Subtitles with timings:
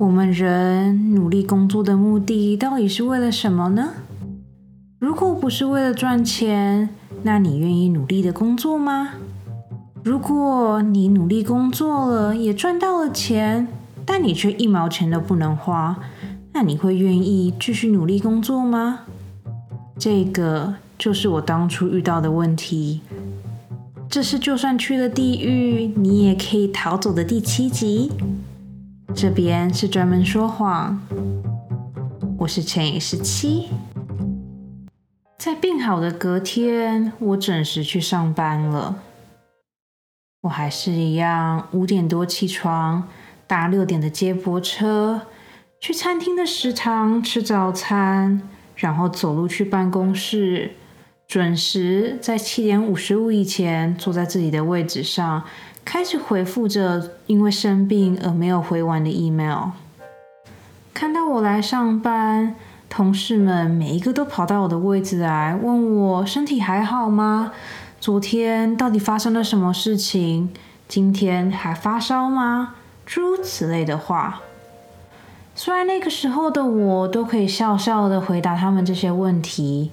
[0.00, 3.90] 我们人努力工作的目的到底是为了什么呢？
[4.98, 6.88] 如果不是为了赚钱，
[7.22, 9.10] 那你愿意努力的工作吗？
[10.02, 13.68] 如果你努力工作了，也赚到了钱，
[14.04, 15.96] 但你却一毛钱都不能花，
[16.52, 19.02] 那你会愿意继续努力工作吗？
[19.96, 23.02] 这个就是我当初遇到的问题。
[24.08, 28.10] 这是就算去了地狱，你也可以逃走的第七集。
[29.16, 31.00] 这边是专门说谎，
[32.36, 33.68] 我是陈以十七。
[35.38, 38.96] 在病好的隔天，我准时去上班了。
[40.42, 43.08] 我还是一样五点多起床，
[43.46, 45.22] 搭六点的接驳车，
[45.80, 48.42] 去餐厅的食堂吃早餐，
[48.74, 50.72] 然后走路去办公室，
[51.28, 55.44] 准时在七点五十五以前坐在自己的位置上。
[55.84, 59.70] 开始回复着因为生病而没有回完的 email。
[60.92, 62.54] 看到我来上班，
[62.88, 67.52] 同事们每一个都跑到我的位置来问我身体还好吗？
[68.00, 70.50] 昨天到底发生了什么事情？
[70.88, 72.74] 今天还发烧吗？
[73.04, 74.40] 诸如此类的话。
[75.54, 79.90] 虽然那个时候的我都可以笑笑的回答他们这些问题，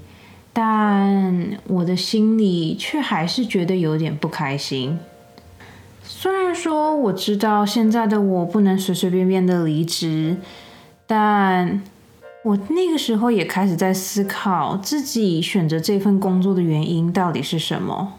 [0.54, 5.00] 但我的心里却还是觉得有点不开心。
[6.14, 10.38] 虽然说我知道现在的我不能随随便便的离职，
[11.08, 11.82] 但
[12.44, 18.14] 我那个时候也开始在思考自己选择这份工作的原因到底是什么。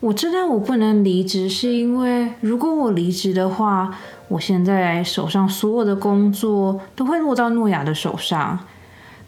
[0.00, 8.60] 我知道我不能离职，是因为如果我离职的话，我现在手上所有的工作都会落到诺亚的手上，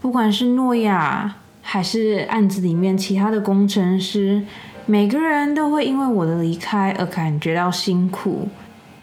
[0.01, 4.43] 不管是诺亚还是案子里面其他的工程师。
[4.87, 8.47] 每个人都会因为我的离开而感觉到辛苦。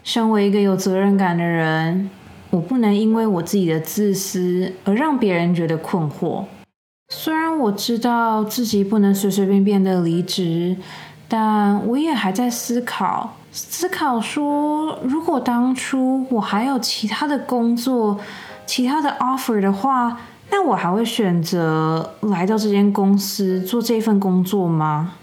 [0.04, 2.08] 身为一个有责任感的人，
[2.50, 6.44] 我不能因为我自己的自私而让别人觉得困惑。
[7.08, 10.76] 虽然我知道自己不能随随便便的离职，
[11.26, 18.20] 但我也还在思考，思考说，如果当初我还有其他的工作、
[18.64, 20.20] 其他的 offer 的话，
[20.50, 25.14] 那我还会选择来到这间公司做这份工作吗？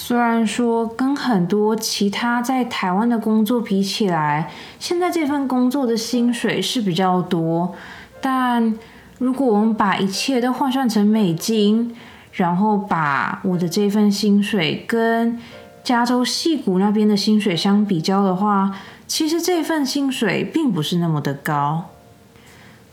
[0.00, 4.48] 虽然说跟很多其他在台湾的工作比起来，
[4.78, 7.74] 现在这份工作的薪水是比较多，
[8.20, 8.78] 但
[9.18, 11.96] 如果我们把一切都换算成美金，
[12.30, 15.36] 然后把我的这份薪水跟
[15.82, 18.76] 加州戏谷那边的薪水相比较的话，
[19.08, 21.86] 其实这份薪水并不是那么的高。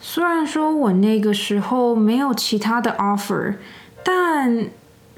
[0.01, 3.57] 虽然说我那个时候没有其他的 offer，
[4.03, 4.65] 但。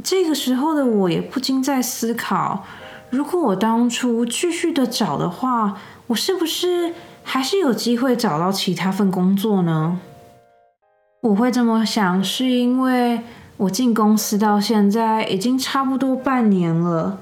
[0.03, 2.63] 这个时候的我也不禁在思考：
[3.09, 5.77] 如果我当初继续的找的话，
[6.07, 6.93] 我是不是
[7.23, 9.99] 还是有机会找到其他份工作呢？
[11.21, 13.21] 我会这么想，是因为
[13.57, 17.19] 我进公司到现在已经差不多半年了，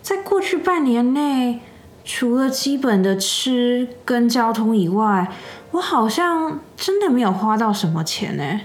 [0.00, 1.60] 在过去半年内，
[2.04, 5.30] 除了基本的吃跟交通以外，
[5.72, 8.60] 我好像真的没有花到什么钱呢。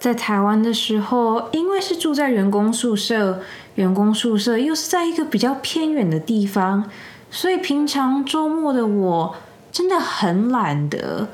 [0.00, 3.42] 在台湾的时候，因为是住在员工宿舍，
[3.74, 6.90] 员工宿舍又是在一个比较偏远的地方，
[7.30, 9.36] 所以平常周末的我
[9.70, 11.28] 真的很懒得，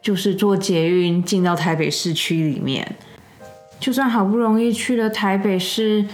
[0.00, 2.94] 就是坐捷运进到台北市区里面。
[3.80, 6.06] 就算好不容易去了台北市，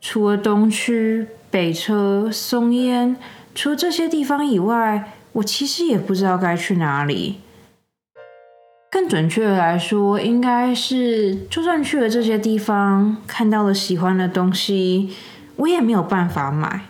[0.00, 3.14] 除了东区、北车、松烟，
[3.54, 7.40] 除了这些地方以外，我其实也不知道该去哪里。
[9.00, 15.16] 更准确的来说，应该是就算去了这些地方，看到了喜欢的东西，
[15.56, 16.82] 我也没有办法买，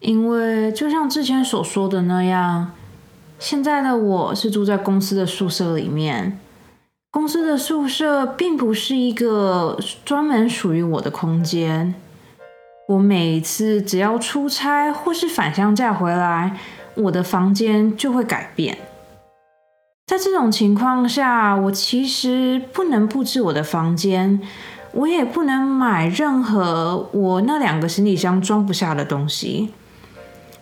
[0.00, 2.72] 因为就像之前所说的那样，
[3.38, 6.38] 现在的我是住在公司的宿舍里面，
[7.10, 11.94] 公司的宿舍并不是一个专门属于我的空间，
[12.88, 16.58] 我每次只要出差或是返乡假回来，
[16.96, 18.76] 我的房间就会改变。
[20.06, 24.38] 在这种情况下，我其实不能布置我的房间，
[24.92, 29.72] 我也不能买任何我那两个行李箱装不下的东西。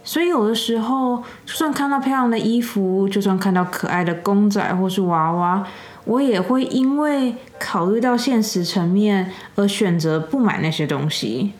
[0.05, 5.67] 所以有的时候，就算看到漂亮的衣服，就算看到可爱的公仔或是娃娃，
[6.05, 11.53] 我也会因为考虑到现实层面而选择不买那些东西。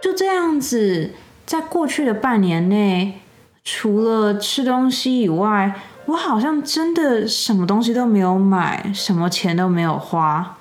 [0.00, 1.10] 就这样子，
[1.44, 3.20] 在过去的半年内，
[3.64, 5.74] 除了吃东西以外，
[6.06, 10.56] 我好像真的什么东西都没有买，什么钱都没有花。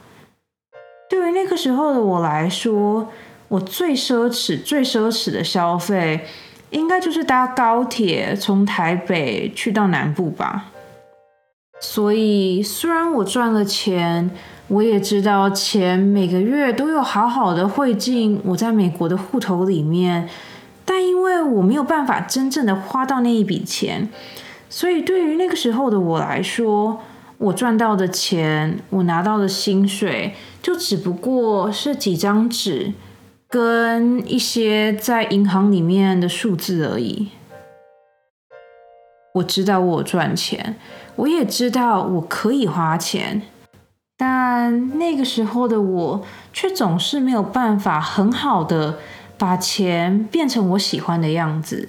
[1.08, 3.08] 对于那个时候的我来说，
[3.48, 6.26] 我最奢侈、最奢侈的消费，
[6.72, 10.72] 应该就是搭高铁从台北去到南部吧。
[11.80, 14.32] 所以虽然我赚了钱，
[14.68, 20.28] 我也知道钱每个月都有好好的汇进我在美国的户头里面，
[20.84, 24.10] 但因为我没有办法真正的花到那一笔钱，
[24.76, 27.00] 所以对于那个时候的我来说，
[27.38, 32.92] 我赚到的钱，我拿到的薪水，就只不过是几张纸。
[33.48, 37.30] 跟一些在银行里面的数字而已。
[39.36, 40.76] 我知道我赚钱，
[41.16, 43.44] 我也知道我可以花钱，
[44.18, 48.98] 但那个时候的我却总是没有办法很好的
[49.38, 51.88] 把钱变成我喜欢的样子。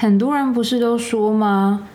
[0.00, 1.88] 很多人不是都说吗？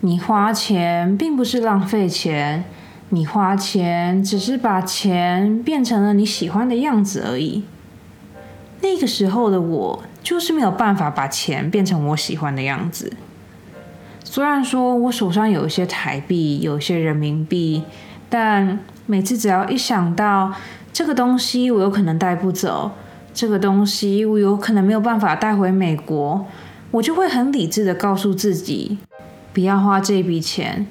[0.00, 2.64] 你花钱并不是浪费钱。
[3.10, 7.64] 你花钱只是把钱变成了你喜欢的样子而已。
[8.80, 13.12] 那个时候的我就是没有办法把钱变成我喜欢的样子。
[14.24, 17.82] 虽然说我手上有一些台币，有一些人民币，
[18.30, 20.54] 但每次只要一想到
[20.90, 22.92] 这个东西我有可能带不走，
[23.34, 26.46] 这个东西我有可能没有办法带回美国，
[26.92, 28.98] 我就会很理智的告诉自己，
[29.52, 30.86] 不要花这笔钱。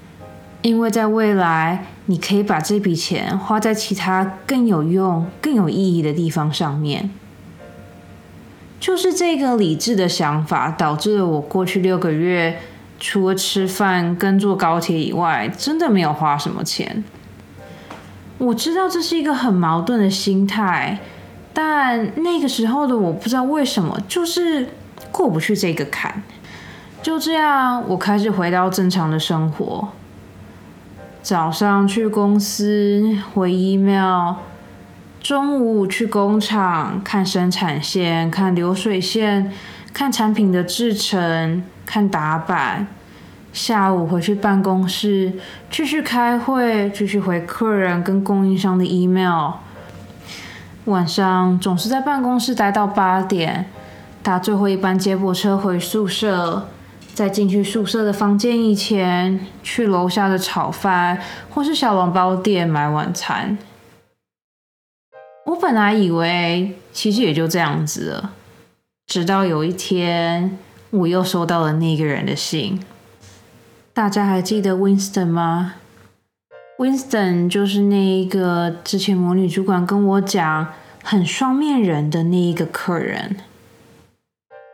[0.62, 7.10] 因为在未来，你可以把这笔钱花在其他更有用、更有意义的地方上面。
[8.80, 12.60] 就是这个理智的想法，导致了我过去六个月，
[13.00, 17.04] 除了吃饭跟坐高铁以外，真的没有花什么钱。
[18.40, 21.00] 我知道这是一个很矛盾的心态，
[21.54, 24.70] 但那个时候的我不知道为什么，就是
[25.12, 26.24] 过不去这个坎。
[27.02, 29.90] 就这样，我开始回到正常的生活。
[31.24, 34.36] 早上去公司回 email，
[35.20, 39.52] 中午去工厂看生产线、看流水线、
[39.94, 42.88] 看产品的制成、看打板，
[43.54, 45.34] 下午回去办公室
[45.70, 49.52] 继续开会、继续回客人跟供应商的 email，
[50.86, 53.70] 晚上总是在办公室待到八点，
[54.24, 56.68] 搭最后一班接驳车回宿舍。
[57.14, 63.58] 在进去宿舍的房间以前，去楼下的炒饭或是小笼包店买晚餐。
[65.48, 68.32] 我本来以为其实也就这样子了，
[69.08, 70.58] 直到有一天，
[70.90, 72.82] 我又收到了那个人的信。
[73.94, 75.76] 大家还记得 Winston 吗
[76.78, 80.68] ？Winston 就是那一个之前魔女主管跟我讲
[81.04, 83.36] 很双面人的那一个客人。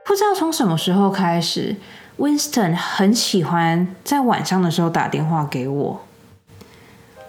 [0.07, 1.75] 不知道从什么时候开始。
[2.17, 6.01] Winston 很喜欢在晚上的时候打电话给我。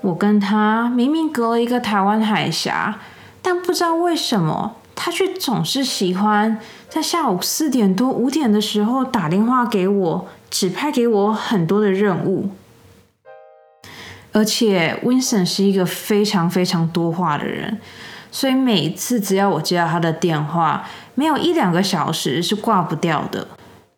[0.01, 2.99] 我跟他明明隔了一个台湾海峡，
[3.43, 6.59] 但不知道为什么他却总是喜欢
[6.89, 12.51] 在下午四点多、五点的时候打电话给我，指派给我很多的任务。
[14.33, 17.79] 而且 Winston 是一个非常非常多话的人，
[18.31, 20.89] 所以每次只要我接到他的电话，
[21.19, 23.49] 没有一两个小时是挂不掉的。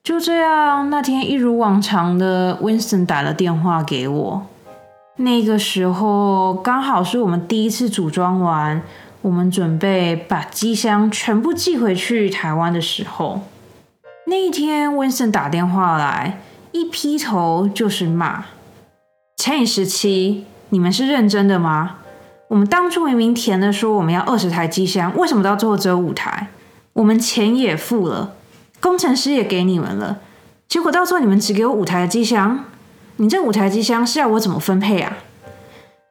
[0.02, 4.46] 就这样，那天一如往常的，Winston 打了电话给我。
[5.16, 8.80] 那个时候刚好是我们第一次组装完，
[9.20, 13.42] 我们准备把机箱全部寄回去台湾的时候。
[14.24, 16.40] 那一天，Winston 打电话来，
[16.72, 18.46] 一劈头就是骂
[19.36, 21.96] ：“乘以十七，你们是认真的吗？
[22.48, 26.48] 我们当初明明填的说我们要二十台机箱，为什么到最后只有五台？
[27.00, 28.34] 我们钱也付了。”
[28.80, 30.20] 工程师也给你们了，
[30.66, 32.64] 结果到时候你们只给我五台机箱，
[33.16, 35.18] 你这五台机箱是要我怎么分配啊？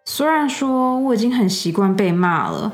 [0.05, 2.71] 虽然说我已经很习惯被骂了，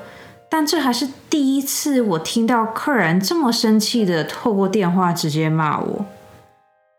[0.49, 6.05] 但这还是第一次我听到客人这么生气的透过电话直接骂我。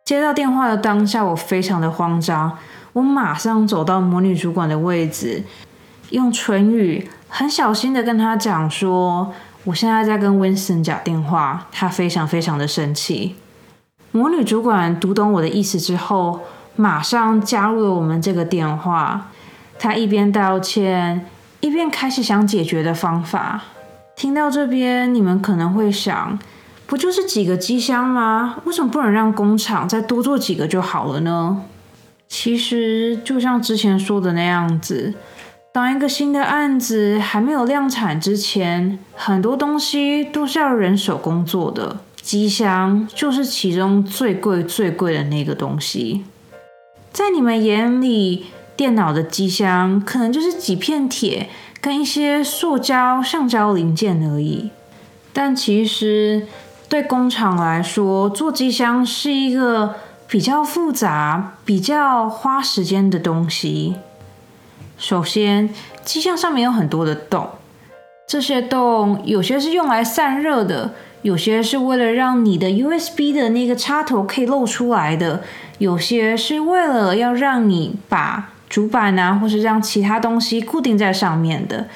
[0.06, 2.56] 接到电话的当下，我非常的慌张，
[2.94, 5.44] 我马上走到魔女主管的位置，
[6.08, 9.35] 用唇语很小心的跟他讲说。
[9.66, 13.35] 我现在在跟 Winston 讲电话，他非常非常的生气。
[14.12, 16.42] 魔女主管读懂我的意思之后，
[16.76, 19.32] 马上加入了我们这个电话。
[19.76, 21.26] 她一边道歉，
[21.58, 23.64] 一边开始想解决的方法。
[24.14, 26.38] 听到这边，你们可能会想，
[26.87, 28.58] 不就是几个机箱吗？
[28.66, 31.64] 为什么不能让工厂再多做几个就好了呢？
[32.28, 35.12] 其实就像之前说的那样子。
[35.76, 41.99] 当一个新的案子还没有量产之前，很多东西都是要人手工作的。
[42.23, 46.25] 机箱就是其中最贵、最贵的那个东西。
[47.12, 51.50] 在你们眼里，电脑的机箱可能就是几片铁
[51.83, 54.71] 跟一些塑胶、橡胶零件而已。
[55.35, 56.47] 但其实，
[56.88, 63.97] 对工厂来说，做机箱是一个比较复杂、比较花时间的东西。
[64.98, 65.68] 首先，
[66.04, 67.48] 机箱上面有很多的洞，
[68.26, 75.42] 这些洞有些是用来散热的，有些是为了让你的 USB 的那个插头可以露出来的，
[75.78, 81.88] 有些是为了要让你把主板啊，或是让其他东西固定在上面的。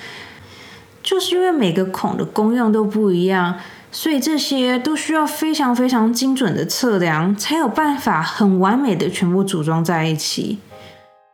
[1.03, 3.59] 就是因为每个孔的功用都不一样。
[3.93, 10.61] 所以这些都需要非常非常精准的测量，才有办法很完美的全部组装在一起。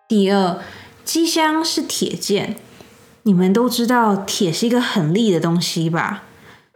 [0.08, 0.56] 第二，
[1.06, 2.56] 机箱是铁件，
[3.22, 6.25] 你们都知道铁是一个很利的东西吧？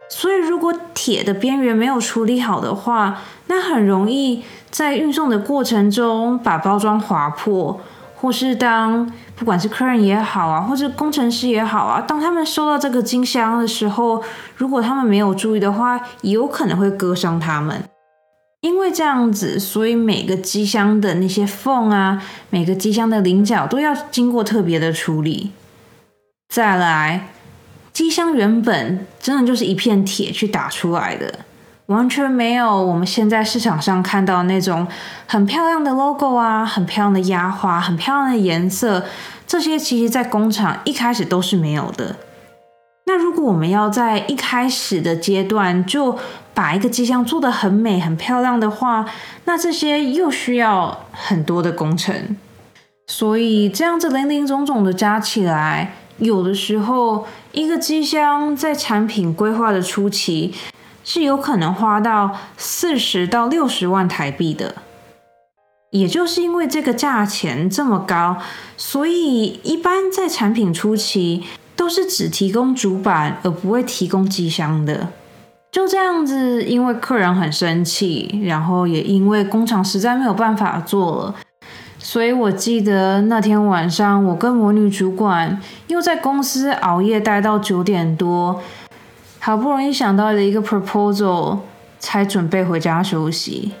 [0.09, 7.79] 所以如果铁的边缘没有处理好的话，那很容易在运送的过程中把包装划破。
[8.15, 14.23] 或是当不管是客人也好啊，或者工程师也好啊，当他们收到这个金箱的时候，
[14.55, 17.83] 如果他们没有注意的话，有可能会割伤他们。
[18.61, 25.51] 因为这样子，所以每个机箱的那些缝啊，每个机箱的棱角都要经过特别的处理。
[26.47, 27.29] 再来，
[27.91, 31.39] 机箱原本真的就是一片铁去打出来的。
[31.87, 34.87] 完全没有我们现在市场上看到那种
[35.25, 39.03] 很漂亮的 logo 啊，很漂亮的压花，很漂亮的颜色，
[39.47, 42.15] 这些其实在工厂一开始都是没有的。
[43.07, 46.17] 那如果我们要在一开始的阶段就
[46.53, 49.05] 把一个机箱做得很美、很漂亮的话，
[49.45, 52.35] 那这些又需要很多的工程。
[53.07, 60.53] 所以这样子零零总总的加起来，有的时候一个机箱在产品规划的初期。
[61.03, 64.75] 是有可能花到四十到六十万台币的，
[65.89, 68.37] 也就是因为这个价钱这么高，
[68.77, 71.43] 所以一般在产品初期
[71.75, 75.07] 都是只提供主板，而不会提供机箱的。
[75.71, 81.35] 就这样子，因为客人很生气，然后也因为工厂实在没有办法做了，
[81.97, 88.61] 所以我记得那天晚上，我跟魔女主管又在公司熬夜待到九点多。
[89.39, 91.59] 好不容易想到了一个 proposal，
[91.99, 93.71] 才准备回家休息。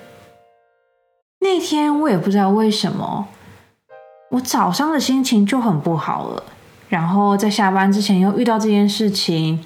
[1.41, 3.27] 那天我也不知道为什么，
[4.29, 6.43] 我早上的心情就很不好了。
[6.89, 9.63] 然后在下班之前又遇到这件事情，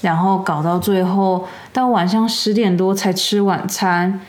[0.00, 4.20] 然后搞到最后到晚上十点多才吃晚餐。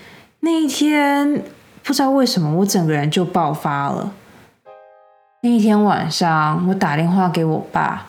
[0.42, 1.44] 那一天
[1.84, 4.12] 不知道为什么我整个人就爆发了。
[5.42, 8.06] 那一天晚上我打电话给我爸，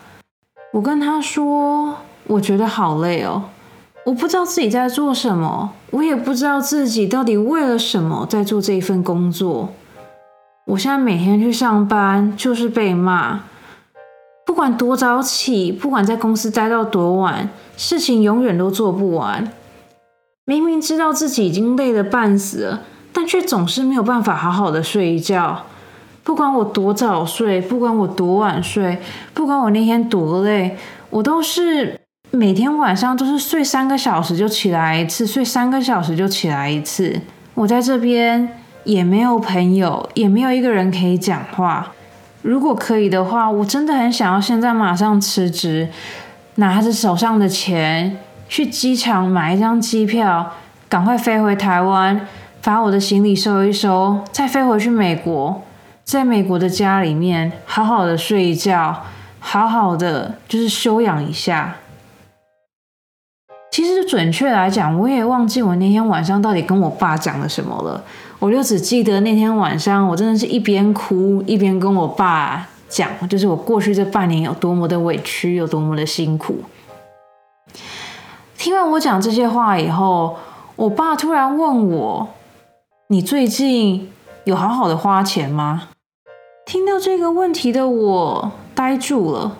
[0.73, 1.97] 我跟他说。
[2.27, 3.43] 我觉得好累哦，
[4.05, 9.71] 我不知道自己在做什么，我也不知道自己到底为了什么在做这一份工作。
[10.67, 13.41] 我现在每天去上班就是被骂，
[14.51, 19.49] 不管多早起，不管在公司待到多晚，事情永远都做不完。
[20.45, 22.81] 明明知道自己已经累得半死了，
[23.13, 25.67] 但却总是没有办法好好的睡一觉。
[26.25, 28.99] 不管我多早睡，不管我多晚睡，
[29.33, 30.77] 不管我那天多累，
[31.11, 32.01] 我都是。
[32.33, 37.21] 每天晚上都是睡三个小时就起来一次，睡三个小时就起来一次。
[37.55, 41.93] 我在这边也没有朋友，也没有一个人可以讲话。
[42.43, 45.89] 如果可以的话，我真的很想要现在马上辞职，
[46.55, 48.19] 拿着手上的钱
[48.49, 50.53] 去机场买一张机票，
[50.89, 52.27] 赶快飞回台湾，
[52.63, 55.63] 把我的行李收一收，再飞回去美国，
[56.03, 59.05] 在美国的家里面好好的睡一觉，
[59.39, 61.77] 好好的就是休养一下。
[63.71, 68.03] 其实准确来讲，我也忘记我那天晚上到底跟我爸讲了什么了。
[68.41, 76.57] 我就只记得那天晚上，我真的是一边哭一边跟我爸讲，就是我过去这半年有多么的委屈，有多么的辛苦。
[78.57, 80.39] 听完我讲这些话以后，
[80.77, 82.29] 我爸突然问我
[83.09, 84.11] ：“你最近
[84.45, 85.89] 有好好的花钱吗？”
[86.65, 89.59] 听到这个问题的我呆住了。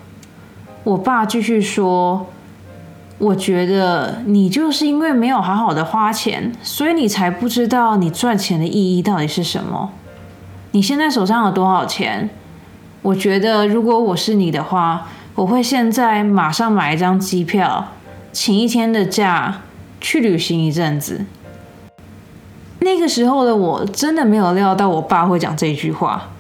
[0.85, 2.27] 我爸继续说。
[3.21, 9.91] 我觉得你就是因为没有好好的花钱，所以你才不知道你赚钱的意义到底是什么。
[10.71, 12.31] 你现在手上有多少钱？
[13.03, 17.89] 我觉得如果我是你的话，我会现在马上买一张机票，
[18.33, 19.61] 请一天的假
[20.01, 21.27] 去旅行一阵子。
[22.79, 26.31] 那个时候的我真的没有料到我爸会讲这句话。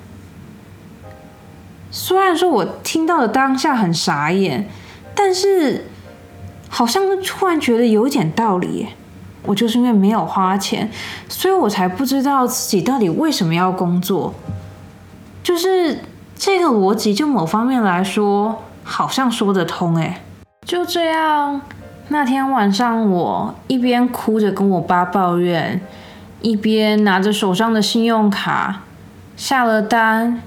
[1.90, 4.66] 虽然说我听到的当下很傻眼，
[5.14, 5.84] 但是。
[6.72, 8.86] 好像突然觉得有点道理，
[9.42, 10.88] 我就是因为没有花钱，
[11.28, 14.32] 所以我才不知道自己到底为什么要工作。
[15.42, 15.98] 就是
[16.36, 19.96] 这个逻辑，就某方面来说，好像说得通。
[19.96, 20.22] 哎，
[20.64, 21.60] 就这样，
[22.08, 25.80] 那天晚上，我一边哭着跟我爸抱怨，
[26.40, 28.82] 一边拿着手上的信用卡
[29.36, 30.40] 下了单，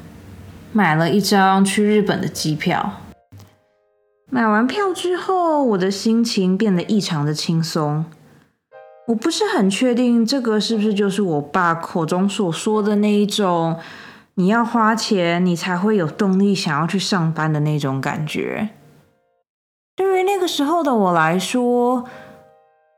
[0.72, 2.94] 买了一张去日本的机票。
[4.33, 8.03] 买完票之后，我的心情变得异常的轻松。
[9.09, 13.77] 我不是很确定这个是不是就是我爸口中所说的那一种，
[14.33, 18.69] 你要花钱，你才会有动力想要去上班的那种感觉。
[19.95, 22.05] 对于那个时候的我来说，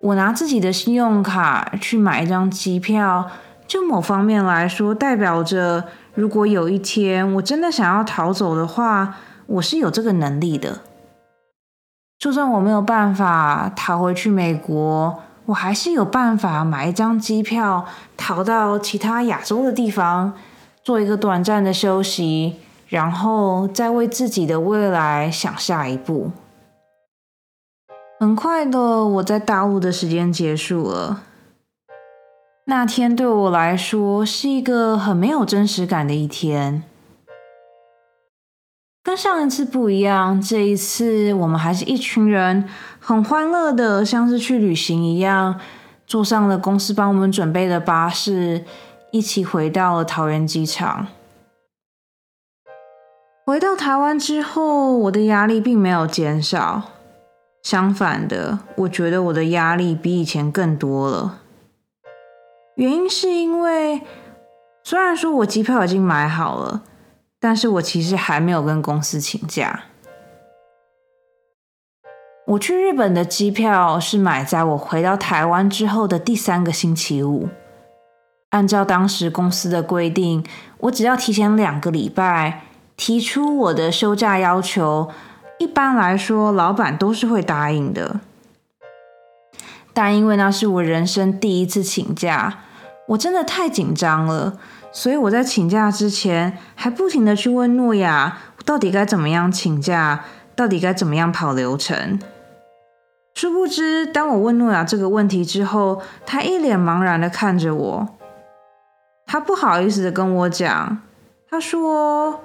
[0.03, 3.29] 我拿自己的信用卡去买一张机票，
[3.67, 10.79] 就某方面来说，代表着如果有一天我真的想要逃走的话，我是有这个能力的。
[12.25, 15.15] 就算我没有办法逃回去美国，
[15.45, 17.85] 我还是有办法买一张机票
[18.17, 20.33] 逃到其他亚洲的地方，
[20.81, 22.55] 做一个短暂的休息，
[22.87, 26.31] 然后再为自己的未来想下一步。
[28.19, 31.21] 很快的，我在大陆的时间结束了。
[32.65, 36.81] 那天对我来说是一个很没有真实感的一天，
[39.15, 40.41] 上一次不一样。
[40.41, 42.67] 这一次，我们还是一群人，
[42.99, 45.59] 很欢乐的，像是去旅行一样，
[46.05, 48.63] 坐上了公司帮我们准备的巴士，
[49.11, 51.07] 一起回到了桃园机场。
[53.45, 56.83] 回到台湾之后，我的压力并没有减少。
[57.61, 61.39] 相反的，我觉得我的压力比以前更多了。
[62.75, 64.01] 原因是因为，
[64.83, 66.83] 虽然说我机票已经买好了，
[67.47, 69.83] 但是我其实还没有跟公司请假。
[72.47, 77.49] 我去日本的机票是买在我回到台湾之后的第三个星期五。
[78.49, 80.43] 按照当时公司的规定，
[80.79, 82.63] 我只要提前两个礼拜
[82.97, 85.11] 提出我的休假要求。
[85.59, 88.21] 一般来说，老板都是会答应的，
[89.93, 92.63] 但因为那是我人生第一次请假，
[93.09, 94.57] 我真的太紧张了，
[94.95, 100.23] 所以我在请假之前还不停的去问诺亚，到底该怎么样请假，
[100.55, 102.17] 到底该怎么样跑流程。
[103.33, 108.07] 殊不知，当我问诺亚这个问题之后，他一脸茫然的看着我，
[109.25, 110.99] 他不好意思的跟我讲，
[111.51, 112.39] 他说：“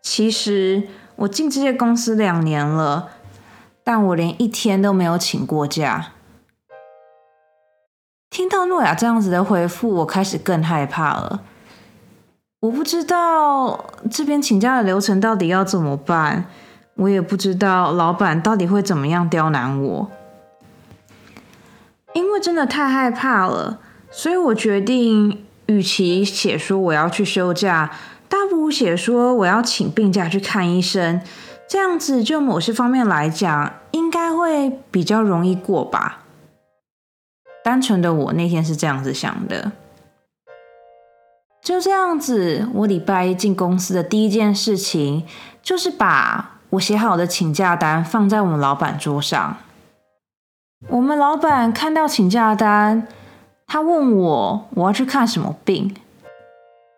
[0.00, 0.84] 其实。”
[1.16, 3.08] 我进这些公司两年了，
[3.82, 6.08] 但我连一天都没有请过假。
[8.28, 11.40] 听到诺亚这样子的回复，我开始更害怕了。
[12.66, 16.46] 我不知道这边请假的流程到底要怎么办，
[16.96, 20.10] 我也不知道老板到底会怎么样刁难我。
[22.12, 23.78] 因为真的太害怕了，
[24.10, 27.92] 所以我决定，与其写说我要去休假。
[28.28, 31.20] 大不如写说我要请病假去看医生，
[31.68, 36.24] 这样子就某些方面来讲，应该会比较容易过吧。
[37.62, 39.70] 单纯的我那天是这样子想的。
[41.66, 45.24] 就这样子，我礼拜一进公司的第一件事情，
[45.60, 49.56] 就是把我写好的请假单放在我们老板桌上。
[50.86, 53.08] 我们老板看到请假单，
[53.66, 55.92] 他问我我要去看什么病。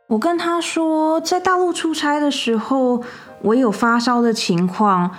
[0.08, 3.02] 我跟他说，在大陆出差的时候，
[3.40, 5.12] 我有发烧的情况。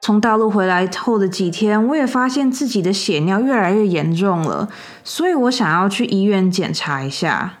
[0.00, 4.68] 从大陆回来后的几天，我也发现自己的血尿越来越严重了，
[5.04, 7.60] 所以我想要去医院检查一下。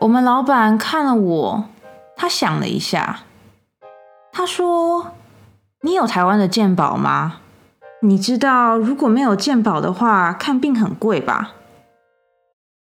[0.00, 1.64] 我们老板看了我，
[2.16, 3.20] 他想了一下，
[4.32, 5.12] 他说
[5.82, 7.40] ：“你有台湾的健保吗？
[8.02, 11.52] 你知道如果没有健保的话，看病很贵吧？”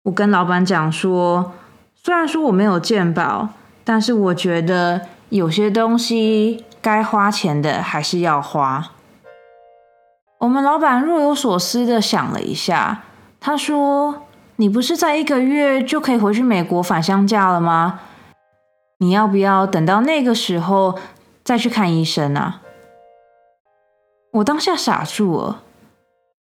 [0.03, 1.53] 我跟老板讲说。
[2.01, 3.49] 虽然说我没有鉴宝，
[3.83, 8.91] 但是我觉得有些东西该花钱的还是要花。
[10.37, 13.01] 我们老板若有所思的想了一下，
[13.41, 14.23] 他说
[14.59, 18.01] ：“你不是在一个月就可以回去美国返乡假了吗？
[18.97, 20.99] 你要不要等到那个时候
[21.45, 22.59] 再去看医生啊？”
[24.33, 25.61] 我当下傻住了，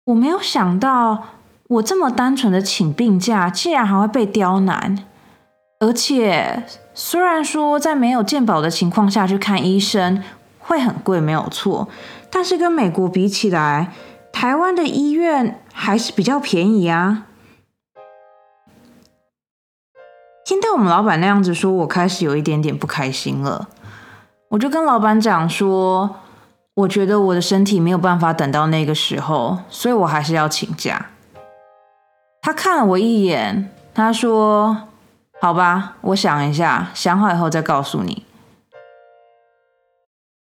[0.07, 1.25] 我没有想到
[1.69, 5.05] 我这么单纯的请病假，竟然还会被刁难。
[5.81, 10.25] 而且，虽然说在没有健保的情况下去看医生
[10.59, 11.87] 会很贵，没有错，
[12.31, 13.93] 但是跟美国比起来，
[14.33, 17.27] 台湾的医院还是比较便宜啊。
[20.47, 23.69] 听到我们老板那样子说，我开始有一点点不开心了。
[24.51, 26.19] 我就跟老板讲说，
[26.75, 31.07] 我觉得我的身体没有办法等到那个时候，所以我还是要请假。
[32.41, 34.77] 他看了我一眼，他说。
[35.39, 38.25] 好吧，我想一下，想好以后再告诉你。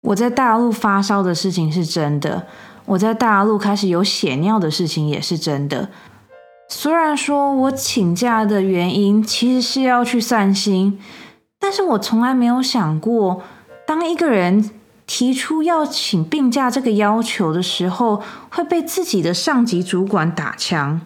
[0.02, 2.46] 我在大陆发烧的事情是真的，
[2.86, 5.90] 我在大陆开始有血尿的事情也是真的。
[6.76, 11.00] 虽然说我请假的原因其实是要去散心，
[11.60, 13.44] 但是我从来没有想过，
[13.86, 14.72] 当一个人
[15.06, 21.00] 提出要请病假这个要求的时候，会被自己的上级主管打枪。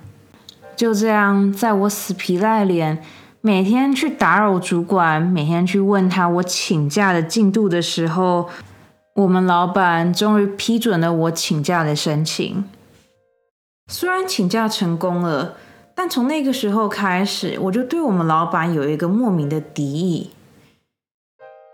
[0.78, 3.04] 就这样，在我死皮赖脸
[3.42, 8.48] 每天去打扰主管，每天去问他我请假的进度的时候，
[9.16, 12.64] 我们老板终于批准了我请假的申请。
[13.88, 15.56] 虽然请假成功了，
[15.96, 20.32] 但从那个时候开始，我就对我们老板有一个莫名的敌意。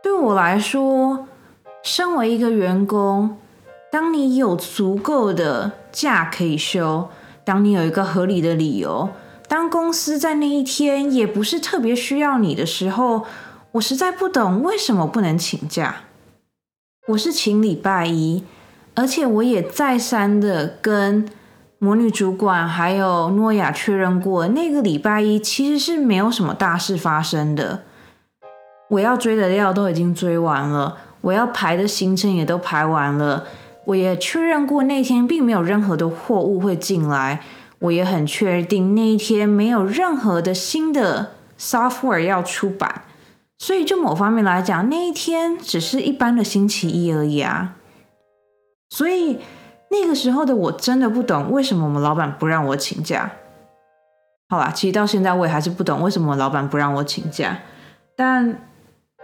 [0.03, 1.27] 对我来说，
[1.81, 3.37] 身为一个员工，
[3.91, 7.09] 当你有足够的假可以休。
[7.45, 9.09] 当你有一个合理的理由，
[9.49, 13.25] 当公司在那一天也不是特别需要你的时候，
[13.73, 16.03] 我实在不懂为什么不能请假。
[17.07, 18.45] 我是请礼拜一，
[18.95, 21.27] 而且我也再三的跟
[21.83, 27.83] 魔女主管还有诺亚确认过，那个礼拜一其实是没有什么大事发生的。
[28.89, 33.43] 我要追的料都已经追完了，我要排的行程也都排完了。
[33.83, 37.41] 我也确认过那天并没有任何的货物会进来，
[37.79, 43.01] 我也很确定那一天没有任何的新的 software 要出版，
[43.57, 47.75] 所以就某方面来讲，那一天只是一般的星期一而已啊。
[48.89, 49.39] 所以
[49.93, 53.31] 那个时候的我真的不懂为什么我们老板不让我请假。
[54.49, 57.59] 好啦，其实到现在我也还是不懂为什么老板不让我请假，
[58.15, 58.59] 但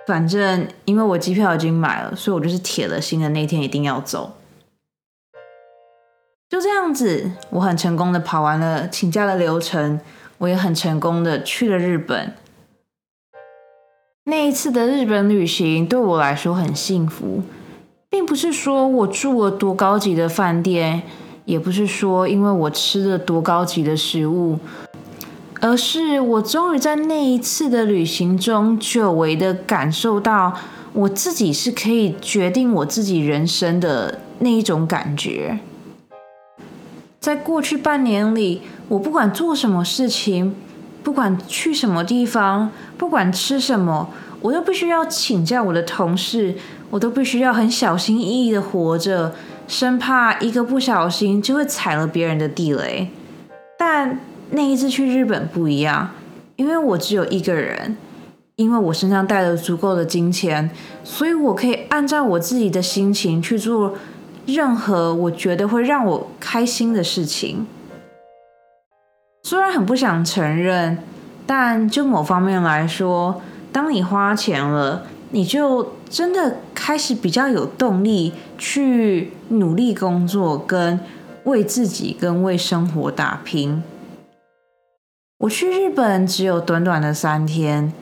[0.05, 4.37] 反正因为我机票已经买了，所以我就是铁了心的那天一定要走。
[6.47, 9.99] 就这样子，我很成功的跑完了请假的流程，
[10.37, 12.35] 我也很成功的去了日本。
[14.25, 17.41] 那一次的日本旅行对我来说很幸福，
[18.09, 21.03] 并不是说我住了多高级的饭店，
[21.45, 24.57] 也不是说因为我吃了多高级的食物，
[25.61, 30.55] 而是我终于在那一次的旅行中，久违的感受到
[30.93, 35.59] 我自己是可以决定我自己人生的那一种感觉。
[37.19, 40.55] 在过去半年里，我不管做什么事情，
[41.03, 44.09] 不管去什么地方，不管吃什么，
[44.41, 46.55] 我都必须要请教我的同事，
[46.89, 49.33] 我都必须要很小心翼翼的活着，
[49.67, 53.09] 生怕一个不小心就会踩了别人的地雷。
[53.77, 54.19] 但
[54.51, 56.09] 那一次去日本不一样，
[56.55, 57.95] 因为我只有一个人，
[58.55, 60.69] 因为我身上带了足够的金钱，
[61.03, 63.95] 所以我可以按照我自己的心情去做。
[64.45, 67.67] 任何我觉得会让我开心的事情，
[69.43, 70.97] 虽然很不想承认，
[71.45, 73.39] 但就某方面来说，
[73.71, 80.99] 当你花钱了，你就真的开始比较有动力去努力工作，跟
[81.43, 83.83] 为自己跟为生活打拼。
[85.39, 87.93] 我去日本只有短短的三天，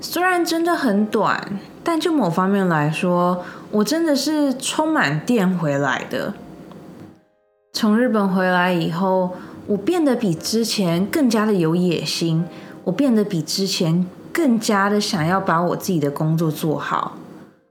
[0.00, 1.58] 虽然真的很短。
[1.84, 6.32] 但就某方面来说，我真的是充满电回来的。
[7.72, 9.32] 从日本回来以后，
[9.66, 12.44] 我变得比之前更加的有野心，
[12.84, 17.16] 我变得比之前更加的想要把我自己的工作做好。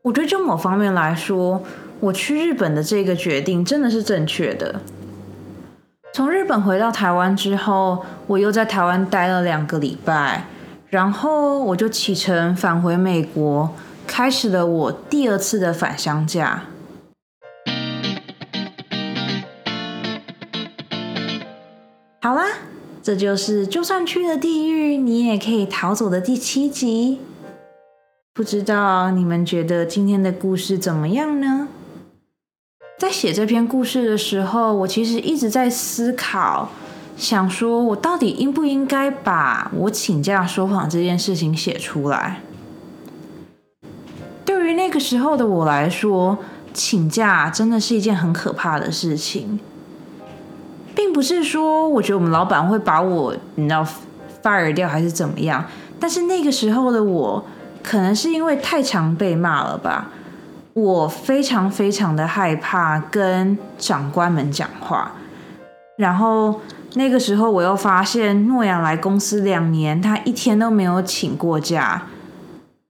[0.03, 1.61] 我觉得就某方面来说，
[1.99, 4.81] 我去日本的这个决定真的是正确的。
[6.11, 10.45] 从日本回到台湾之后，我又在台湾待了两个礼拜，
[10.89, 13.69] 然后我就启程返回美国。
[14.07, 16.63] 开始了我第二次的返乡假。
[22.23, 22.43] 好啦，
[23.03, 27.19] 这就是就算去了地狱，你也可以逃走的第七集。
[28.33, 31.67] 不知道你们觉得今天的故事怎么样呢？
[32.97, 36.69] 在写这篇故事的时候，我其实一直在思考，
[37.17, 42.39] 想说我到底应不应该把我请假说谎这件事情写出来。
[44.45, 46.37] 对于那个时候的我来说，
[46.73, 49.59] 请假真的是一件很可怕的事情，
[50.95, 53.85] 并不是说我觉得我们老板会把我你知道
[54.41, 55.65] fire 掉还是怎么样，
[55.99, 57.43] 但是那个时候的我，
[57.83, 60.09] 可能是因为太常被骂了吧，
[60.73, 65.11] 我非常非常的害怕跟长官们讲话，
[65.97, 66.61] 然后
[66.93, 72.03] 那个时候我又发现诺亚来公司两年，他一天都没有请过假，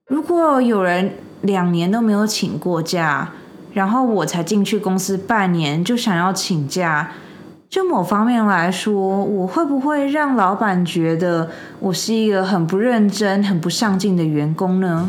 [0.06, 1.12] 如果有人。
[1.42, 3.32] 两年都没有请过假，
[3.72, 7.10] 然后我才进去公司半年就想要请假，
[7.72, 8.92] 就某方面来说，
[9.24, 11.48] 我会不会让老板觉得
[11.80, 15.08] 我是一个很不认真、很不上进的员工呢？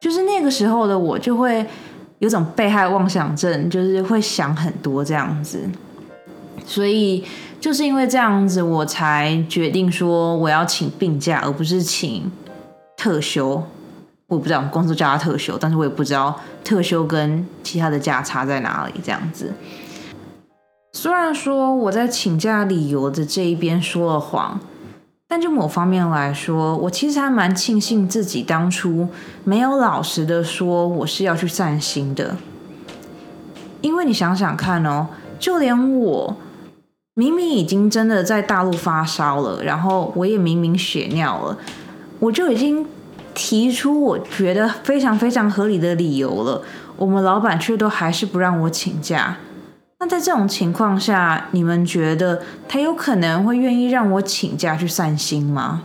[0.00, 1.66] 就是那个时候的我就会
[2.20, 5.68] 有种被害妄想症，就是会想很多这样子。
[6.64, 7.24] 所以
[7.58, 12.30] 就是因为这样子，我才决定说我要请病假，而不是请
[12.96, 13.60] 特休。
[14.28, 19.00] 我不知道我们公司叫他特休，但是我也不知道特休跟其他的假差在哪里。
[19.02, 19.52] 这样子，
[20.96, 24.60] 虽然说我在请假理由的这一边说了谎，
[25.26, 29.08] 但就某方面来说，我其实还蛮庆幸自己当初
[29.42, 32.36] 没有老实的说我是要去散心的。
[33.80, 35.08] 因为你想想看哦，
[35.40, 36.36] 就连我。
[37.14, 41.58] 明明已经真的在大陆发烧了，然后我也明明血尿了，
[42.20, 42.86] 我就已经
[43.34, 46.62] 提出我觉得非常非常合理的理由了，
[46.96, 49.36] 我们老板却都还是不让我请假。
[50.04, 55.82] 那在这种情况下，你们觉得他有可能会愿意让我请假去散心吗？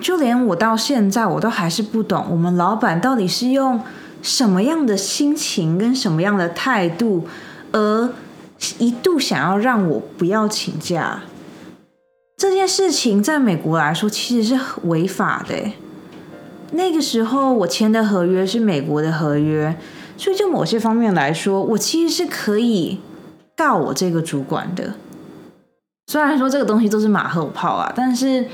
[0.00, 3.82] 就连我到现在，我都还是不懂，我们老板到底是用
[4.22, 7.28] 什么样的心情跟什么样的态度？
[7.72, 8.10] 而
[8.78, 11.24] 一度想要让我不要请假，
[12.38, 15.72] 这件事情在美国来说其实是违法的。
[16.70, 19.76] 那个时候我签的合约是美国的合约，
[20.16, 23.00] 所以就某些方面来说，我其实是可以
[23.56, 24.94] 告我这个主管的。
[26.06, 28.46] 虽然说这个东西都是马后炮啊，但是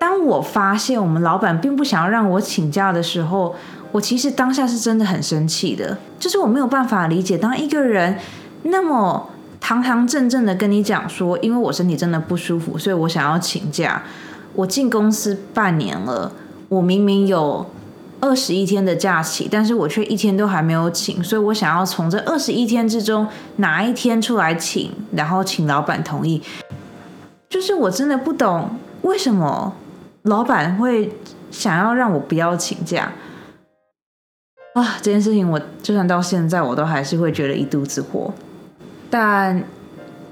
[0.00, 3.54] 当我发现我们老板并不想要让我请假的时候。
[3.90, 8.18] 我其实当下是真的很生气的，就是我没有办法理解，当一个人
[8.64, 9.30] 那么
[9.62, 14.02] 堂堂正正的跟你讲说，因为我身体真的不舒服，所以我想要请假。
[14.52, 16.30] 我进公司半年了，
[16.68, 17.64] 我明明有
[18.20, 23.26] 二十一天的假期，但是我却一天都还没有请，所以我想要从这二十一天之中
[23.56, 26.42] 拿一天出来请，然后请老板同意。
[27.48, 29.74] 就是我真的不懂为什么
[30.22, 31.12] 老板会
[31.50, 33.12] 想要让我不要请假。
[34.74, 38.32] 啊，这件事情我就算到现在，我都还是会觉得一肚子火。
[39.10, 39.64] 但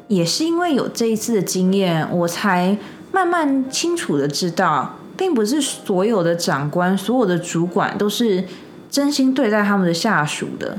[0.09, 2.77] 也是因为有这一次的经验，我才
[3.11, 8.45] 慢慢清楚的知道，并不是所有的长官、所有的主管都是
[8.91, 10.79] 真心对待他们的下属的。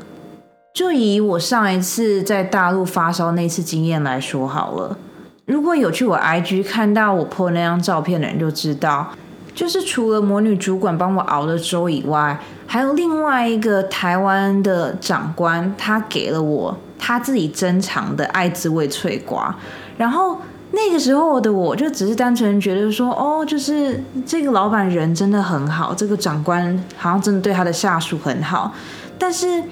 [0.73, 4.97] 就以我上一次在大陆发烧那次经验来说好了，
[5.45, 9.08] 如果有去我 IG 看到我 po 那张照片的人就知道。
[9.56, 19.56] 就是除了魔女主管帮我熬的粥以外，还有另外一个台湾的长官，他给了我他自己珍藏的爱滋味脆瓜。
[19.97, 20.39] 然后
[20.72, 28.74] 那个时候的我就只是单纯觉得说，哦，就是这个老板人真的很好，这个长官好像真的对他的下属很好。
[29.18, 29.64] 但是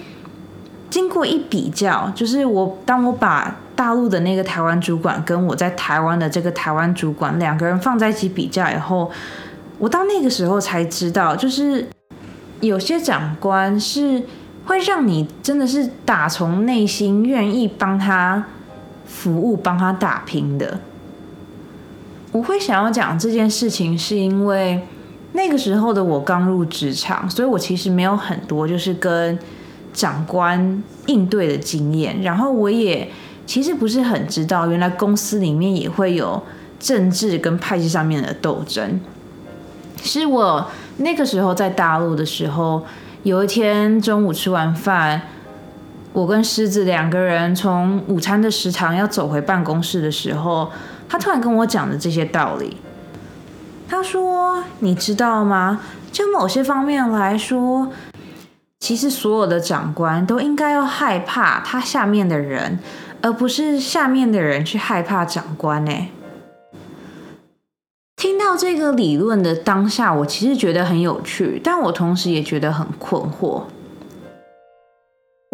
[0.90, 9.12] 经过一比较，就是我当我把大陆的那个台湾主管跟我在台湾的这个台湾主管两个人放在一起比较以后。
[9.78, 11.86] 我到那个时候才知道，就是
[12.62, 14.24] 有些长官是
[14.66, 18.46] 会让你真的是打从内心愿意帮他
[19.06, 20.80] 服务、帮他打拼的。
[22.32, 24.82] 我会想要讲这件事情，是因为
[25.34, 29.38] 那个时候的我刚入职场，所以我其实没有很多就是跟
[29.94, 33.10] 长官应对的经验，然后我也
[33.46, 36.44] 其实不是很知道，原来公司里面也会有
[36.80, 39.00] 政治跟派系上面的斗争。
[40.02, 42.86] 是我那个时候在大陆的时候，
[43.24, 45.22] 有一天中午吃完饭，
[46.16, 50.72] 我跟狮子两个人从午餐的食堂要走回办公室的时候，
[51.10, 52.78] 他突然跟我讲的这些道理。
[53.90, 55.82] 他说：“你知道吗？
[56.14, 57.90] 就某些方面来说，
[58.80, 62.80] 其实所有的长官都应该要害怕他下面的人，
[63.22, 66.08] 而不是下面的人去害怕长官。”呢。
[68.16, 73.64] 听到这个理论的当下，我其实觉得很有趣，但我同时也觉得很困惑。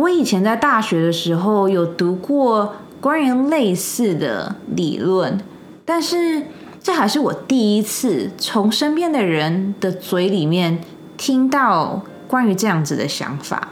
[0.02, 5.40] 我以前在大学的时候有读过关于类似的理论，
[5.86, 6.42] 但是
[6.82, 10.80] 这还是我第一次从身边的人的嘴里面
[11.18, 13.68] 听到关于这样子的想法。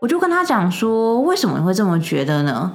[0.00, 2.72] 我就跟他讲说：“为什么你会这么觉得呢？”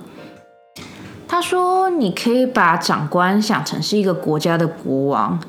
[1.29, 5.39] 他说：“你可以把长官想成是一个国家的国王，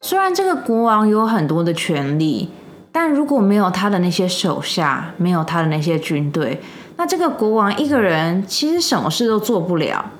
[0.00, 2.50] 虽然这个国王有很多的权利，
[2.90, 6.60] 但如果没有他的那些手下，没有他的那些军队，
[6.96, 10.10] 那这个国王一个人其实什么事都做不了。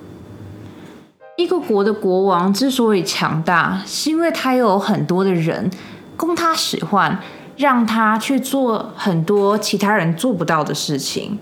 [1.36, 5.70] 一个国的国王之所以强大，是因为他有很多的人
[6.16, 7.18] 供他使唤，
[7.56, 11.38] 让他去做很多其他人做不到的事情。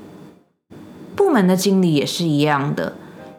[1.14, 2.92] 部门的经理也是一样的。”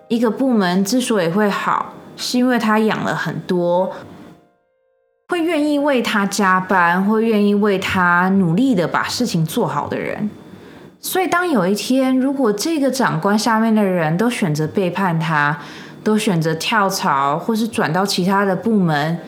[0.09, 3.91] 一个部门之所以会好，是因为他养了很多
[5.29, 10.29] 会愿意为他加班，会愿意为他努力的把事情做好的人。
[11.01, 15.59] 所以，当有一天，如果这个长官下面的人都选择背叛他，
[16.01, 19.19] 都选择跳槽，或是转到其他的部门，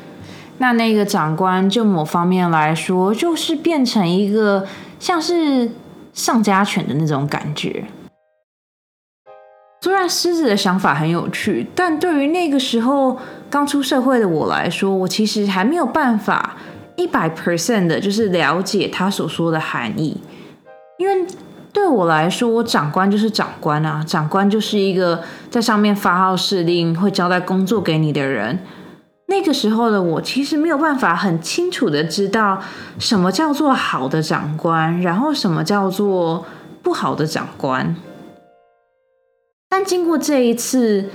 [0.59, 4.65] 那那个长官就某方面来说，就是变成一个
[5.01, 5.69] 像是
[6.13, 7.83] 上家犬的那种感觉。
[9.81, 13.17] 虽然狮子的想法很有趣，但对于那个时候
[13.49, 16.57] 刚出社会的我来说，我其实还没有办法
[16.97, 20.21] 一百 percent 的，就是了解他所说的含义。
[20.97, 21.25] 因为
[21.71, 28.59] 对我来说，长官就是长官啊，长官就是一个在上面发号施令、会交代工作给你的人。
[29.27, 32.59] 那个时候的我，其实没有办法很清楚的知道
[32.97, 36.45] 什么叫做好的长官，然后什么叫做
[36.83, 37.95] 不好的长官。
[39.69, 41.05] 但经过这一次，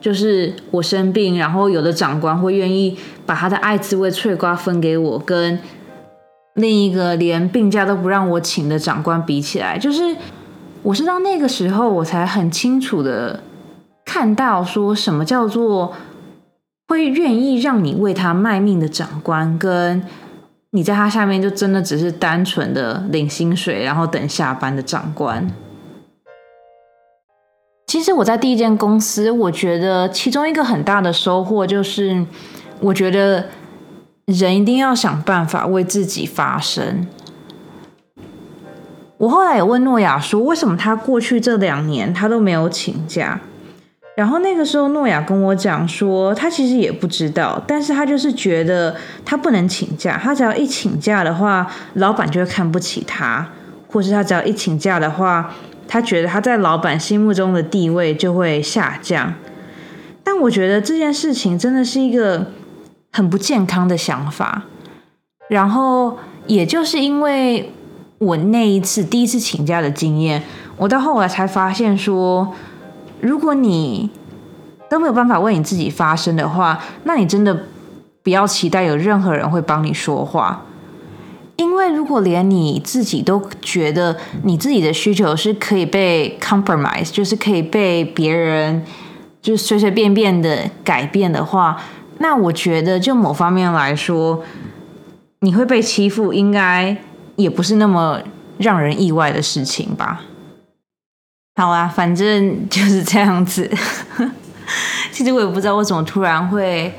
[0.00, 2.96] 就是我生病，然后有的长官会愿意
[3.26, 5.58] 把他的爱滋味脆瓜分给我，跟
[6.54, 10.16] 另一个连病假都不让我请的长官比起来，就是
[10.82, 13.42] 我是到那个时候，我才很清楚的
[14.04, 15.92] 看到，说什么叫做
[16.86, 20.04] 会愿意让你为他卖命的长官，跟
[20.70, 25.50] 你在他下面就真的只是单纯的领薪水，然后等下班的长官。
[27.94, 32.26] 其实我在第一间公司，我觉得其中一个很大的收获就是，
[32.80, 33.46] 我觉得
[34.24, 37.06] 人一定要想办法为自己发声。
[39.16, 43.40] 我后来也问诺亚说，为什么他过去这两年他都没有请假？
[44.16, 53.48] 然后那个时候诺亚跟我讲说，他其实也不知道，但是他就是觉得他不能请假，他只要一请假的话，老板就会看不起他，
[53.86, 55.54] 或是他只要一请假的话。
[55.86, 59.34] 他觉得他在老板心目中的地位就会下降，
[60.22, 62.52] 但我觉得这件事情真的是一个
[63.12, 64.64] 很不健康的想法。
[65.48, 67.72] 然后，也就是因为
[68.18, 70.42] 我那一次第一次请假的经验，
[70.78, 72.54] 我到后来才发现说，
[73.20, 74.10] 如果你
[74.88, 77.64] 都没有办法为你自己发声的话，那你真的
[78.22, 80.64] 不要期待有任何人会帮你说话。
[81.56, 88.84] 因为如果连你自己都觉得你自己的需求是可以被 compromise，就是可以被别人
[89.40, 91.80] 就随随便便的改变的话，
[92.18, 94.42] 那我觉得就某方面来说，
[95.40, 96.96] 你会被欺负，应该
[97.36, 98.20] 也不是那么
[98.58, 100.22] 让人意外的事情吧。
[101.54, 103.70] 好啊，反正就是这样子。
[105.12, 106.92] 其实我也不知道为什么突然会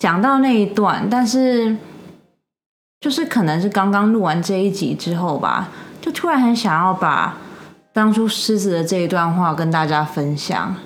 [0.00, 1.76] 讲到那一段，但是。
[3.02, 5.68] 就是可能是刚刚录完这一集之后吧，
[6.00, 7.36] 就突然很想要把
[7.92, 10.76] 当初狮子的这一段话跟大家分享。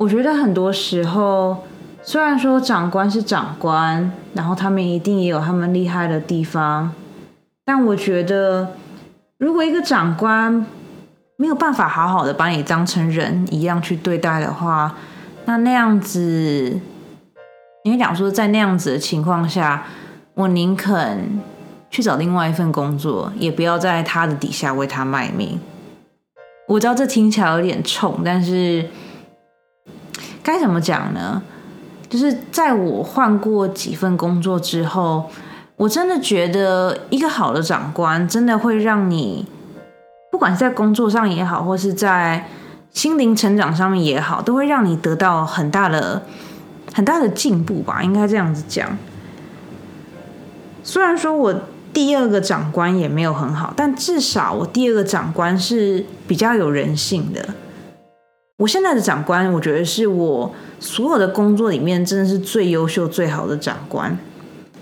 [0.00, 1.58] 我觉得很多时候，
[2.02, 6.92] 虽然说长官是长官，然后他们一定也有他们厉害的地方，
[7.64, 8.72] 但我觉得
[9.38, 10.66] 如果一个长官
[11.36, 14.96] 没有办法好好的把你当成人一样去对待的话，
[15.44, 16.80] 那那样子，
[17.84, 19.84] 因为讲说在那样子的情况下。
[20.38, 21.40] 我宁肯
[21.90, 25.58] 去找另外一份工作，也不要在他的底下为他卖命。
[26.68, 28.88] 我知道这听起来有点冲，但是
[30.40, 31.42] 该怎么讲呢？
[32.08, 35.28] 就是在我换过几份工作之后，
[35.74, 39.44] 我真的觉得一个好的长官真的会让你，
[40.30, 42.46] 不管是在工作上也好，或是在
[42.92, 46.22] 心灵成长上面也好，都会让你得到很大的、
[46.94, 48.96] 很大的进步吧，应该这样子讲。
[50.88, 51.54] 虽然说我
[51.92, 57.46] 第二个长官也没有很好，但至少我第二个长官是比较有人性的。
[58.56, 64.16] 我现在的长官，我觉得是我所有的工作里面真的是最优秀、最好的长官。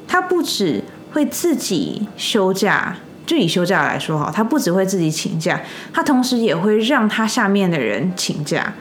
[0.06, 0.80] 他不止
[1.12, 5.60] 会自己休假，就以休假来说哈，他不只会自己请假，
[5.92, 8.72] 他同时也会让他下面的人请假。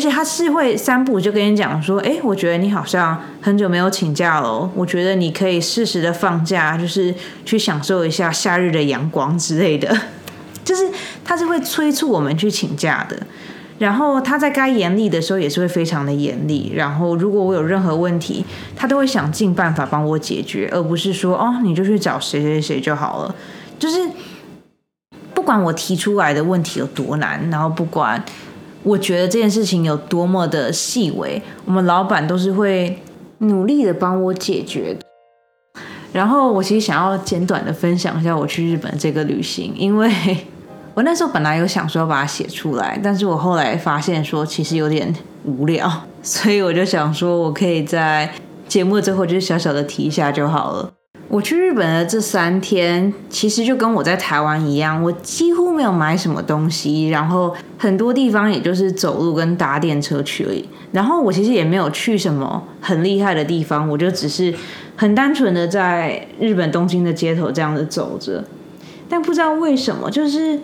[0.00, 9.94] 而且他是会三步就跟你讲说，哎，我觉得你好像很久没有请假了，我觉得你可以适时的放假，就是去享受一下夏日的阳光之类的。
[10.64, 10.88] 就是
[11.22, 13.18] 他是会催促我们去请假的，
[13.78, 16.72] 然后他在该严厉的时候也是会非常的严厉。
[16.74, 18.42] 然后如果我有任何问题，
[18.74, 23.34] 他都会想尽办法帮我解决，而不是说哦，你就去找谁谁谁就好了。
[23.78, 23.98] 就是
[25.34, 28.24] 不管我提出来的问题有多难，然后不管。
[28.82, 32.98] 我觉得这件事情有多么的细微，我们老板都是会
[33.38, 34.96] 努力的帮我解决。
[36.12, 40.10] 然后我其实想要简短的分享一下我去日本这个旅行，因为
[40.94, 45.14] 我那时候本来有想说要把它写出来，但是我后来发现说其实有点
[45.44, 45.88] 无聊，
[46.22, 48.32] 所以我就想说我可以在
[48.66, 50.90] 节目最后就是小小的提一下就好了。
[51.30, 60.68] 我去日本的这三天，其实就跟我在台湾一样，我几乎没有买什么东西，然后很多地方也就是走路跟搭电车去而已。
[60.90, 64.52] 然后我其实也没有去什么很厉害的地方，我就只是
[64.96, 68.42] 很单纯的在日本东京的街头这样子走着。
[69.08, 70.58] 但不知道为什么，就是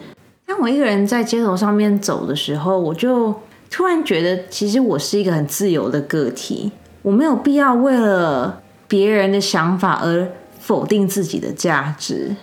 [0.47, 3.33] 当我一个人在街头上面走的时候，我就
[3.71, 10.27] 突然觉得，其实我是一个很自由的个体，我没有必要为了别人的想法而。
[10.67, 12.35] 否定自己的价值。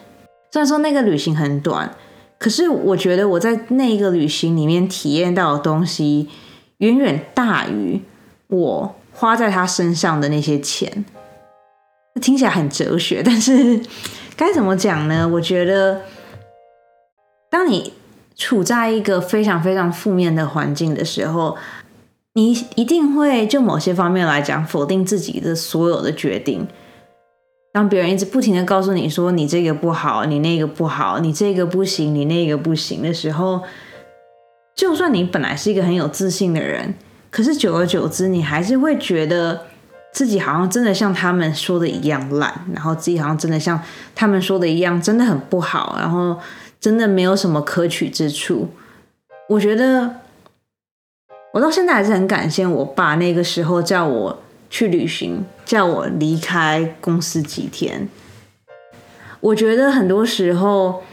[0.52, 1.94] 虽然说那个旅行很短，
[2.40, 6.30] 可是我觉得我在那一个旅行里面体验到的东西，
[6.78, 8.02] 远远大于
[8.48, 11.04] 我花在他身上的那些钱。
[12.22, 13.82] 听起来很哲学，但是
[14.38, 15.28] 该怎么讲呢？
[15.28, 16.04] 我觉得，
[17.50, 17.92] 当你
[18.38, 21.58] 处在一个非常非常负面的环境的时候，
[22.34, 26.68] 你一定会就某些方面来讲否定自己的所有的决定。
[27.74, 33.64] 当别人一直不停的告诉你说你这个不好，你那个不好，你这个不行，你那个不行的时候，
[34.76, 36.94] 就算你本来是一个很有自信的人，
[37.32, 39.64] 可是久而久之，你还是会觉得
[40.12, 43.82] 自己好像真的像他们说的一样烂，然后自己好像真的像
[44.14, 46.40] 他们说的一样真的很不好，然后
[46.80, 48.70] 真的没有什么可取之处。
[49.50, 50.18] 我觉得
[51.54, 54.40] 我到现在还是很感谢我爸那个时候叫我。
[54.74, 58.08] 去旅行，叫我离开公司几天。
[59.40, 61.04] 我觉得很多时候，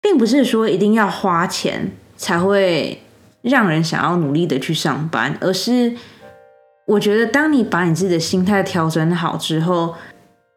[0.00, 3.02] 并不是说一定要花钱才会
[3.42, 5.94] 让人想要努力的去上班，而是
[6.86, 9.94] 我觉得当你把你自己的心态调整好之后，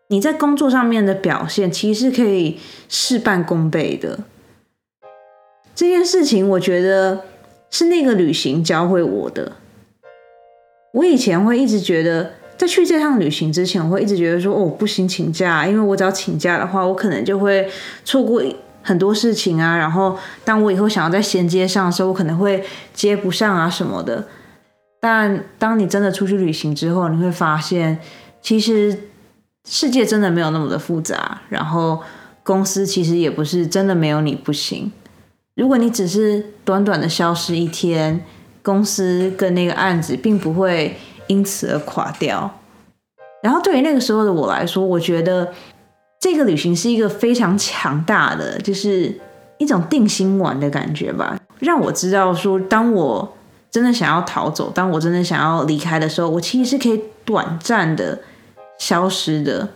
[0.07, 4.19] 你在工作上面的表现其实可以事半功倍的。
[5.75, 7.25] 这件事情，我觉得
[7.69, 9.53] 是那个旅行教会我的。
[10.93, 17.65] 我以前会一直觉得，在去这趟旅行之前，我会一直觉得说，哦，不行，请假，因为我只要请假的话，我可能就会
[18.03, 18.43] 错过
[18.83, 19.77] 很多事情啊。
[19.77, 22.61] 然后，当我以后想要在衔接上的时候，我可能会
[22.93, 24.27] 接不上啊什么的。
[24.99, 27.97] 但当你真的出去旅行之后，你会发现，
[28.41, 29.05] 其实
[29.65, 31.39] 世界真的没有那么的复杂。
[31.47, 32.01] 然后，
[32.43, 34.91] 公司其实也不是真的没有你不行。
[35.55, 38.21] 如果你只是短短的消失一天。
[38.61, 40.95] 公司跟那个案子并不会
[41.29, 42.59] 因此而垮掉。
[43.41, 45.53] 然后对于那个时候的我来说，我觉得
[46.19, 49.17] 这个旅行是一个非常强大的，就是
[49.57, 53.33] 一种定心丸的感觉吧，让我知道说，当我
[53.71, 58.19] 真的想要逃走，当我真的想要离开的时候，我其实是可以短暂的
[58.77, 59.69] 消失的。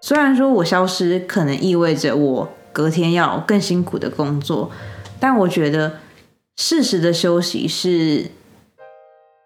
[0.00, 4.70] 虽然说我消失可能意味着我隔天要更辛苦的工作，
[5.18, 5.98] 但我觉得。
[6.54, 8.30] 适时的休息是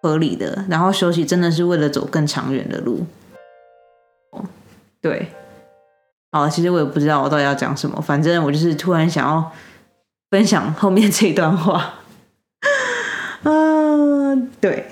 [0.07, 3.05] 合理的，然后休息真的是为了走更长远的路。
[5.03, 5.33] 对，
[6.31, 9.53] 好，其实我也不知道我到底要讲什么，反正我就是突然想要
[10.31, 11.95] 分享后面这段话。
[13.43, 14.87] 嗯， 对，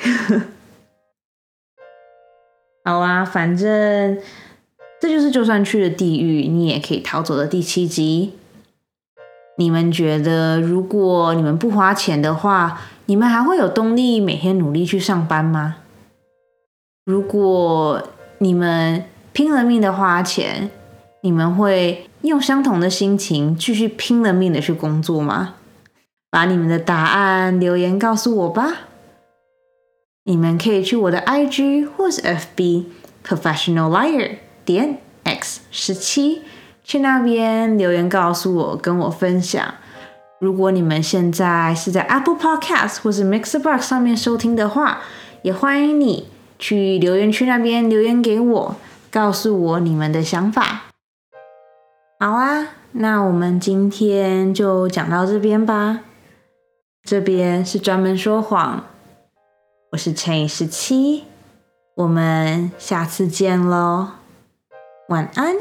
[2.85, 4.19] 好啊，反正
[5.01, 8.35] 这就是就算去了地狱，你也可以逃走的第七集。
[9.57, 15.76] 你们觉得，如果你们不花钱的话，你们还会有动力每天努力去上班吗？
[17.05, 20.70] 如果你们拼了命的花钱，
[21.20, 25.57] 你们会用相同的心情继续拼了命的去工作吗？
[26.30, 28.72] 把你们的答案留言告诉我吧。
[30.24, 32.86] 你们可以去我的 IG 或是 FB
[33.22, 36.42] Professional Liar 点 X 十七。
[36.82, 39.74] 去那边留言告诉我，跟我分享。
[40.45, 45.01] 如果你们现在是在 Apple Podcast 或是 Mixbox 上面收听的话，
[45.40, 46.28] 也欢迎你
[46.59, 48.76] 去留言区那边留言给我，
[49.11, 50.82] 告诉我你们的想法。
[52.20, 56.01] 好啊，那我们今天就讲到这边吧。
[57.03, 58.84] 这边是专门说谎，
[59.92, 61.24] 我是乘以十七，
[61.95, 64.09] 我们下次见喽，
[65.09, 65.57] 晚安。